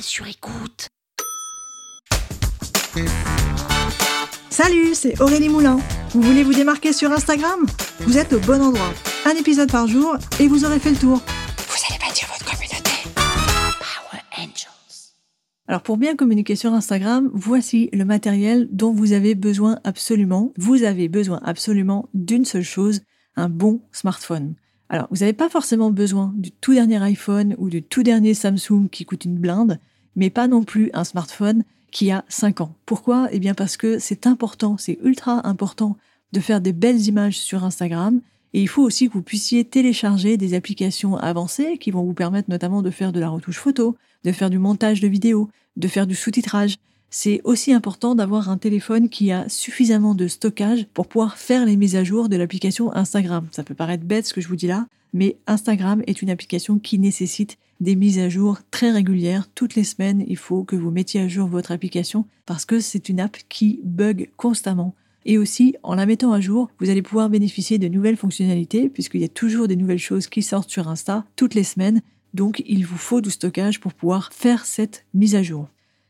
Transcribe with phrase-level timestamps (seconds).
[0.00, 0.88] Sur écoute.
[4.50, 5.78] Salut, c'est Aurélie Moulin.
[6.10, 7.66] Vous voulez vous démarquer sur Instagram?
[8.00, 8.92] Vous êtes au bon endroit.
[9.24, 11.18] Un épisode par jour et vous aurez fait le tour.
[11.18, 12.90] Vous allez bâtir votre communauté.
[13.14, 15.14] Power Angels.
[15.66, 20.52] Alors pour bien communiquer sur Instagram, voici le matériel dont vous avez besoin absolument.
[20.56, 23.02] Vous avez besoin absolument d'une seule chose,
[23.36, 24.54] un bon smartphone.
[24.88, 28.88] Alors, vous n'avez pas forcément besoin du tout dernier iPhone ou du tout dernier Samsung
[28.90, 29.80] qui coûte une blinde,
[30.14, 32.74] mais pas non plus un smartphone qui a 5 ans.
[32.86, 33.28] Pourquoi?
[33.32, 35.96] Eh bien parce que c'est important, c'est ultra important
[36.32, 38.20] de faire des belles images sur Instagram.
[38.52, 42.48] Et il faut aussi que vous puissiez télécharger des applications avancées qui vont vous permettre
[42.48, 46.06] notamment de faire de la retouche photo, de faire du montage de vidéos, de faire
[46.06, 46.76] du sous-titrage
[47.10, 51.76] c'est aussi important d'avoir un téléphone qui a suffisamment de stockage pour pouvoir faire les
[51.76, 53.46] mises à jour de l'application Instagram.
[53.52, 56.78] Ça peut paraître bête ce que je vous dis là, mais Instagram est une application
[56.78, 59.48] qui nécessite des mises à jour très régulières.
[59.54, 63.08] Toutes les semaines, il faut que vous mettiez à jour votre application parce que c'est
[63.08, 64.94] une app qui bug constamment.
[65.24, 69.20] Et aussi, en la mettant à jour, vous allez pouvoir bénéficier de nouvelles fonctionnalités puisqu'il
[69.20, 72.00] y a toujours des nouvelles choses qui sortent sur Insta toutes les semaines.
[72.32, 75.68] Donc, il vous faut du stockage pour pouvoir faire cette mise à jour.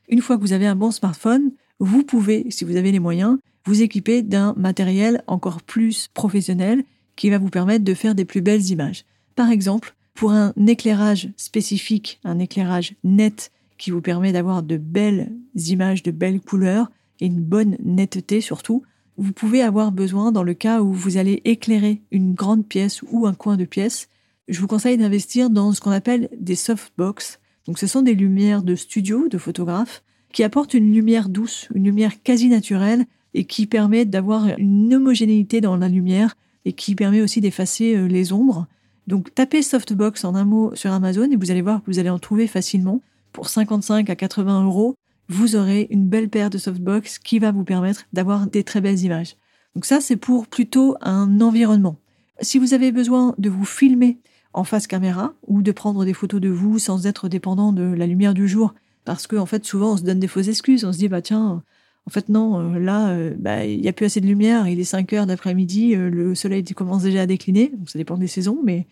[0.08, 3.38] Une fois que vous avez un bon smartphone, vous pouvez, si vous avez les moyens,
[3.66, 6.84] vous équiper d'un matériel encore plus professionnel
[7.16, 9.04] qui va vous permettre de faire des plus belles images.
[9.34, 15.32] Par exemple, pour un éclairage spécifique, un éclairage net qui vous permet d'avoir de belles
[15.54, 18.82] images, de belles couleurs et une bonne netteté surtout,
[19.18, 23.26] vous pouvez avoir besoin dans le cas où vous allez éclairer une grande pièce ou
[23.26, 24.08] un coin de pièce.
[24.48, 27.40] Je vous conseille d'investir dans ce qu'on appelle des softbox.
[27.66, 30.02] Donc ce sont des lumières de studio, de photographes,
[30.36, 35.62] qui apportent une lumière douce, une lumière quasi naturelle, et qui permet d'avoir une homogénéité
[35.62, 36.36] dans la lumière,
[36.66, 38.66] et qui permet aussi d'effacer euh, les ombres.
[39.06, 42.10] Donc tapez softbox en un mot sur Amazon et vous allez voir que vous allez
[42.10, 43.00] en trouver facilement.
[43.32, 44.94] Pour 55 à 80 euros,
[45.30, 49.02] vous aurez une belle paire de softbox qui va vous permettre d'avoir des très belles
[49.02, 49.36] images.
[49.74, 51.96] Donc ça, c'est pour plutôt un environnement.
[52.42, 54.18] Si vous avez besoin de vous filmer
[54.52, 58.06] en face caméra ou de prendre des photos de vous sans être dépendant de la
[58.06, 58.74] lumière du jour.
[59.06, 60.84] Parce qu'en en fait, souvent, on se donne des fausses excuses.
[60.84, 61.62] On se dit, bah tiens,
[62.06, 64.68] en fait, non, euh, là, euh, bah, il n'y a plus assez de lumière.
[64.68, 67.72] Il est 5 heures d'après-midi, euh, le soleil commence déjà à décliner.
[67.76, 68.58] Donc, ça dépend des saisons.
[68.64, 68.84] Mais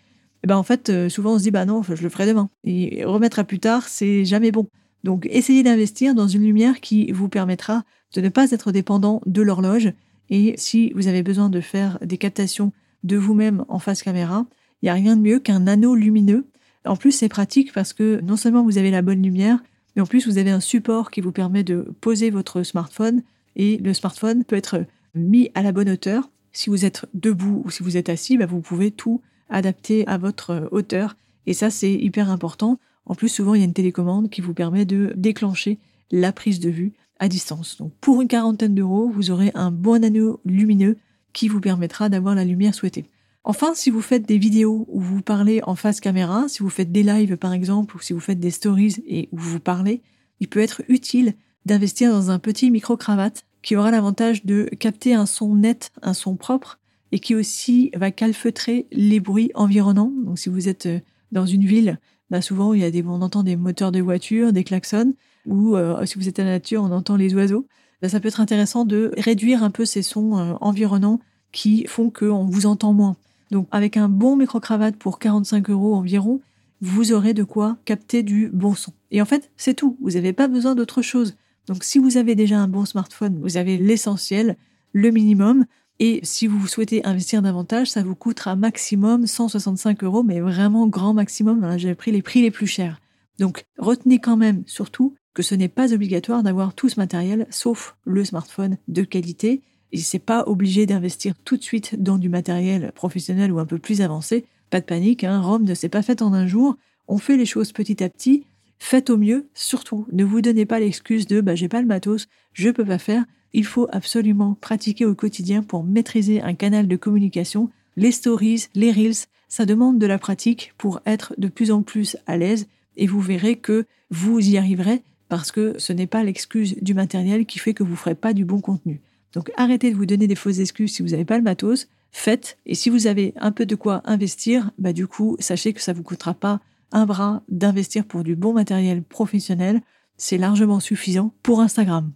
[0.43, 2.49] eh ben, en fait, souvent, on se dit, bah non, je le ferai demain.
[2.63, 4.67] Et remettre à plus tard, c'est jamais bon.
[5.03, 7.83] Donc, essayez d'investir dans une lumière qui vous permettra
[8.13, 9.91] de ne pas être dépendant de l'horloge.
[10.29, 12.71] Et si vous avez besoin de faire des captations
[13.03, 14.45] de vous-même en face caméra,
[14.81, 16.45] il n'y a rien de mieux qu'un anneau lumineux.
[16.85, 19.59] En plus, c'est pratique parce que non seulement vous avez la bonne lumière,
[19.95, 23.23] mais en plus, vous avez un support qui vous permet de poser votre smartphone
[23.55, 26.29] et le smartphone peut être mis à la bonne hauteur.
[26.51, 30.17] Si vous êtes debout ou si vous êtes assis, bah, vous pouvez tout adapter à
[30.17, 31.15] votre hauteur.
[31.45, 32.79] Et ça, c'est hyper important.
[33.05, 35.79] En plus, souvent, il y a une télécommande qui vous permet de déclencher
[36.11, 37.77] la prise de vue à distance.
[37.77, 40.97] Donc, pour une quarantaine d'euros, vous aurez un bon anneau lumineux
[41.33, 43.05] qui vous permettra d'avoir la lumière souhaitée.
[43.47, 46.91] Enfin, si vous faites des vidéos où vous parlez en face caméra, si vous faites
[46.91, 50.01] des lives par exemple, ou si vous faites des stories et où vous parlez,
[50.39, 55.27] il peut être utile d'investir dans un petit micro-cravate qui aura l'avantage de capter un
[55.27, 56.79] son net, un son propre,
[57.11, 60.11] et qui aussi va calfeutrer les bruits environnants.
[60.23, 60.99] Donc si vous êtes euh,
[61.31, 61.99] dans une ville,
[62.31, 65.13] bah souvent il y a des, on entend des moteurs de voiture, des klaxons,
[65.45, 67.67] ou euh, si vous êtes à la nature, on entend les oiseaux.
[68.01, 71.19] Bah, ça peut être intéressant de réduire un peu ces sons euh, environnants
[71.51, 73.15] qui font qu'on vous entend moins.
[73.55, 76.41] Donc avec un bon micro-cravate pour 45 euros environ,
[76.81, 78.91] vous aurez de quoi capter du bon son.
[79.11, 79.95] Et en fait, c'est tout.
[80.01, 81.37] Vous n'avez pas besoin d'autre chose.
[81.65, 84.57] Donc si vous avez déjà un bon smartphone, vous avez l'essentiel,
[84.91, 85.65] le minimum.
[85.99, 91.13] Et si vous souhaitez investir davantage, ça vous coûtera maximum 165 euros, mais vraiment grand
[91.13, 91.77] maximum.
[91.77, 92.99] J'ai pris les prix les plus chers.
[93.39, 97.95] Donc retenez quand même surtout que ce n'est pas obligatoire d'avoir tout ce matériel, sauf
[98.03, 99.61] le smartphone de qualité
[99.95, 103.79] et c'est pas obligé d'investir tout de suite dans du matériel professionnel ou un peu
[103.79, 104.43] plus avancé.
[104.69, 106.75] Pas de panique, hein, Rome ne s'est pas faite en un jour.
[107.07, 108.45] On fait les choses petit à petit.
[108.77, 110.05] Faites au mieux, surtout.
[110.11, 113.23] Ne vous donnez pas l'excuse de bah, j'ai pas le matos, je peux pas faire.
[113.53, 117.69] Il faut absolument pratiquer au quotidien pour maîtriser un canal de communication.
[117.95, 122.17] Les stories, les reels, ça demande de la pratique pour être de plus en plus
[122.27, 122.67] à l'aise.
[122.97, 127.45] et vous verrez que vous y arriverez parce que ce n'est pas l'excuse du matériel
[127.45, 128.99] qui fait que vous ne ferez pas du bon contenu.
[129.35, 132.57] Donc arrêtez de vous donner des fausses excuses si vous n'avez pas le matos, faites.
[132.65, 135.91] Et si vous avez un peu de quoi investir, bah du coup, sachez que ça
[135.91, 136.61] ne vous coûtera pas
[136.91, 139.81] un bras d'investir pour du bon matériel professionnel.
[140.17, 142.13] C'est largement suffisant pour Instagram.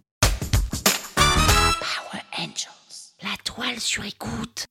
[1.14, 4.66] Power Angels, la toile sur écoute.